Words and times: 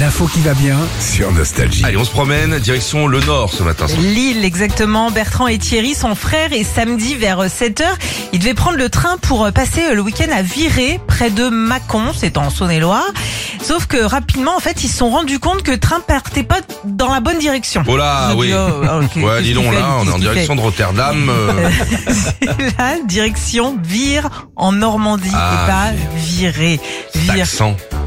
L'info 0.00 0.26
qui 0.26 0.40
va 0.40 0.54
bien 0.54 0.76
sur 0.98 1.30
Nostalgie. 1.30 1.84
Allez, 1.84 1.96
on 1.96 2.04
se 2.04 2.10
promène, 2.10 2.58
direction 2.58 3.06
le 3.06 3.20
nord 3.20 3.52
ce 3.52 3.62
matin. 3.62 3.86
Lille, 3.98 4.44
exactement. 4.44 5.12
Bertrand 5.12 5.46
et 5.46 5.56
Thierry 5.58 5.94
sont 5.94 6.16
frères 6.16 6.52
et 6.52 6.64
samedi 6.64 7.14
vers 7.14 7.44
7h, 7.44 7.84
ils 8.32 8.40
devaient 8.40 8.54
prendre 8.54 8.76
le 8.76 8.88
train 8.88 9.18
pour 9.18 9.50
passer 9.52 9.94
le 9.94 10.00
week-end 10.00 10.32
à 10.34 10.42
Viré, 10.42 10.98
près 11.06 11.30
de 11.30 11.48
Mâcon, 11.48 12.12
c'est 12.16 12.36
en 12.38 12.50
Saône-et-Loire. 12.50 13.06
Sauf 13.62 13.86
que 13.86 14.02
rapidement, 14.02 14.56
en 14.56 14.60
fait, 14.60 14.82
ils 14.82 14.88
se 14.88 14.98
sont 14.98 15.10
rendus 15.10 15.38
compte 15.38 15.62
que 15.62 15.70
le 15.70 15.78
train 15.78 16.00
partait 16.00 16.42
pas 16.42 16.58
dans 16.84 17.12
la 17.12 17.20
bonne 17.20 17.38
direction. 17.38 17.84
Oh 17.86 17.96
là, 17.96 18.34
oui. 18.36 18.48
dit, 18.48 18.54
oh, 18.54 19.02
ok, 19.02 19.22
Ouais, 19.24 19.42
dis 19.42 19.54
donc 19.54 19.72
là, 19.72 19.98
on 20.00 20.08
est 20.08 20.12
en 20.12 20.18
direction 20.18 20.56
de 20.56 20.60
Rotterdam. 20.60 21.28
euh, 21.30 21.70
fait 21.70 22.74
La 22.78 22.96
direction 23.06 23.78
Vire 23.84 24.48
en 24.56 24.72
Normandie 24.72 25.30
Ah, 25.32 25.52
et 25.52 25.70
pas 25.70 26.16
Viré. 26.16 26.80
Vire. 27.14 27.46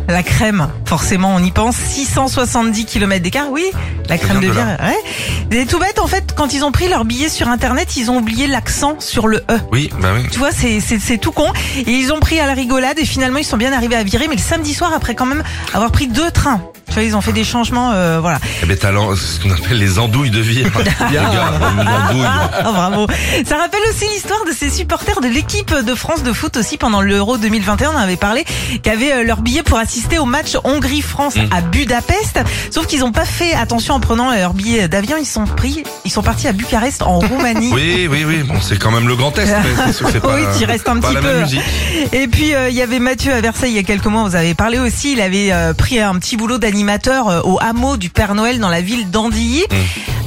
La 0.08 0.24
crème, 0.24 0.70
forcément, 0.86 1.36
on 1.36 1.39
y 1.39 1.52
pense. 1.52 1.76
670 1.76 2.86
km 2.86 3.21
d'écart, 3.21 3.52
oui. 3.52 3.66
La 4.07 4.18
crème 4.18 4.39
de 4.39 4.47
Vire, 4.47 4.78
ouais. 4.80 5.36
C'est 5.50 5.65
tout 5.65 5.79
bête, 5.79 5.97
en 6.00 6.07
fait, 6.07 6.33
quand 6.36 6.54
ils 6.54 6.64
ont 6.64 6.71
pris 6.71 6.87
leur 6.87 7.04
billet 7.06 7.29
sur 7.29 7.47
Internet, 7.50 7.96
ils 7.97 8.11
ont 8.11 8.18
oublié 8.18 8.47
l'accent 8.47 8.96
sur 9.00 9.28
le 9.28 9.38
E. 9.50 9.57
Oui, 9.71 9.89
bah 10.00 10.10
oui. 10.15 10.24
Tu 10.32 10.38
vois, 10.39 10.51
c'est, 10.51 10.79
c'est, 10.79 11.00
c'est 11.00 11.18
tout 11.18 11.32
con. 11.32 11.51
Et 11.78 11.92
ils 11.92 12.11
ont 12.14 12.19
pris 12.19 12.39
à 12.39 12.46
la 12.46 12.54
rigolade 12.54 13.00
et 13.00 13.05
finalement, 13.05 13.39
ils 13.39 13.46
sont 13.46 13.57
bien 13.57 13.74
arrivés 13.74 13.96
à 13.96 14.04
virer. 14.04 14.28
Mais 14.28 14.36
le 14.36 14.41
samedi 14.41 14.74
soir, 14.74 14.91
après 14.96 15.15
quand 15.15 15.25
même 15.25 15.43
avoir 15.74 15.91
pris 15.91 16.07
deux 16.07 16.29
trains. 16.32 16.61
Tu 16.88 16.93
vois, 16.93 17.04
ils 17.04 17.15
ont 17.18 17.21
fait 17.21 17.33
des 17.33 17.43
changements, 17.43 17.91
euh, 17.91 18.19
voilà. 18.21 18.39
Eh 18.64 18.65
ben, 18.65 18.78
t'as 18.79 18.91
l'en- 18.91 19.14
ce 19.15 19.41
qu'on 19.41 19.52
appelle 19.52 19.78
les 19.78 20.00
andouilles 20.00 20.29
de 20.32 20.39
vie. 20.39 20.64
Les 21.10 21.15
gars, 21.15 21.52
une 21.74 21.88
andouille. 21.88 22.25
Ah, 22.25 22.71
bravo. 22.71 23.07
Ça 23.46 23.57
rappelle 23.57 23.82
aussi 23.89 24.05
l'histoire 24.14 24.39
de 24.47 24.52
ces 24.54 24.69
supporters 24.69 25.19
de 25.21 25.27
l'équipe 25.27 25.74
de 25.74 25.96
France 25.96 26.24
de 26.24 26.32
foot 26.32 26.55
aussi 26.57 26.77
pendant 26.77 27.02
l'Euro 27.02 27.38
2021. 27.38 27.91
On 27.91 27.96
en 27.96 27.97
avait 27.97 28.16
parlé, 28.16 28.46
qui 28.83 28.89
avaient 28.89 29.11
euh, 29.14 29.24
leur 29.24 29.41
billet 29.41 29.64
pour 29.64 29.77
assister 29.77 30.18
au 30.19 30.25
match 30.25 30.55
Hongrie-France 30.64 31.36
Mm. 31.36 31.50
à 31.52 31.61
Budapest. 31.61 32.39
Sauf 32.72 32.88
qu'ils 32.88 33.02
n'ont 33.02 33.11
pas 33.11 33.25
fait 33.25 33.53
attention 33.53 33.94
en 33.95 34.00
prenant 34.00 34.31
leur 34.33 34.53
billet 34.53 34.88
d'avion. 34.88 35.17
Ils 35.19 35.25
sont 35.25 35.36
pris, 35.45 35.83
ils 36.05 36.11
sont 36.11 36.21
partis 36.23 36.47
à 36.47 36.53
Bucarest 36.53 37.02
en 37.02 37.19
Roumanie. 37.19 37.71
Oui, 37.77 38.07
oui, 38.09 38.23
oui. 38.25 38.43
Bon, 38.43 38.55
c'est 38.61 38.77
quand 38.80 38.91
même 38.91 39.07
le 39.07 39.16
Grand 39.16 39.38
Est. 39.38 39.45
mais 39.45 39.85
c'est 39.88 39.94
sûr 39.94 40.05
que 40.07 40.11
c'est 40.13 40.19
pas, 40.21 40.33
Oui, 40.35 40.41
tu 40.59 40.66
restes 40.66 40.88
un 40.89 40.99
petit 40.99 41.16
peu. 41.16 42.16
Et 42.17 42.27
puis 42.27 42.53
euh, 42.55 42.69
il 42.69 42.75
y 42.75 42.81
avait 42.81 42.99
Mathieu 42.99 43.33
à 43.33 43.41
Versailles 43.41 43.71
il 43.71 43.75
y 43.75 43.79
a 43.79 43.83
quelques 43.83 44.05
mois, 44.07 44.23
vous 44.23 44.35
avez 44.35 44.53
parlé 44.53 44.79
aussi, 44.79 45.13
il 45.13 45.21
avait 45.21 45.52
euh, 45.52 45.73
pris 45.73 45.99
un 45.99 46.16
petit 46.16 46.38
boulot 46.38 46.57
d'animateur 46.57 47.27
euh, 47.27 47.41
au 47.44 47.59
hameau 47.61 47.97
du 47.97 48.09
Père 48.09 48.35
Noël 48.35 48.59
dans 48.59 48.69
la 48.69 48.81
ville 48.81 49.09
d'Andilly. 49.11 49.63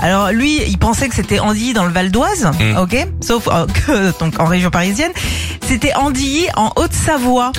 Alors 0.00 0.30
lui, 0.32 0.60
il 0.66 0.78
pensait 0.78 1.08
que 1.08 1.14
c'était 1.14 1.40
Andilly 1.40 1.72
dans 1.72 1.84
le 1.84 1.92
Val 1.92 2.10
d'Oise, 2.10 2.50
Mm. 2.60 2.76
ok, 2.78 3.06
sauf 3.20 3.48
euh, 3.48 3.66
que 3.86 4.18
donc 4.20 4.38
en 4.40 4.44
région 4.46 4.70
parisienne, 4.70 5.12
c'était 5.66 5.94
Andilly 5.94 6.46
en 6.56 6.72
Haute-Savoie, 6.76 7.52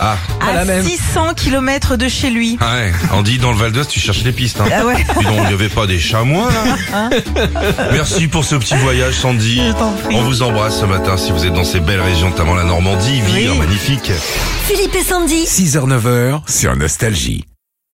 Ah, 0.00 0.16
à 0.40 0.82
600 0.82 1.34
km 1.34 1.96
de 1.96 2.08
chez 2.08 2.30
lui. 2.30 2.58
ah 2.60 2.76
ouais. 2.76 2.92
Andy, 3.12 3.38
dans 3.38 3.50
le 3.52 3.56
Val 3.58 3.72
d'Oise, 3.72 3.88
tu 3.88 3.98
cherches 4.00 4.22
les 4.24 4.32
pistes. 4.32 4.60
Hein. 4.60 4.66
Ah 4.72 4.84
ouais. 4.84 4.94
Donc, 5.14 5.24
il 5.42 5.46
n'y 5.48 5.52
avait 5.54 5.68
pas 5.68 5.86
des 5.86 5.98
chamois 5.98 6.50
là 6.52 6.76
Hein 6.94 7.10
Merci 7.92 8.28
pour 8.28 8.44
ce 8.44 8.56
petit 8.56 8.76
voyage, 8.76 9.14
Sandy. 9.14 9.56
Je 9.66 9.72
t'en 9.72 9.92
prie. 9.92 10.14
On 10.16 10.22
vous 10.22 10.42
embrasse 10.42 10.80
ce 10.80 10.84
matin 10.84 11.16
si 11.16 11.32
vous 11.32 11.44
êtes 11.46 11.54
dans 11.54 11.64
ces 11.64 11.80
belles 11.80 12.00
régions, 12.00 12.28
notamment 12.30 12.54
la 12.54 12.64
Normandie, 12.64 13.20
Vire, 13.22 13.52
Oui. 13.52 13.58
magnifique. 13.58 14.10
Philippe 14.66 14.94
et 14.94 15.02
Sandy. 15.04 15.44
6h-9h 15.46 16.40
sur 16.50 16.76
Nostalgie. 16.76 17.44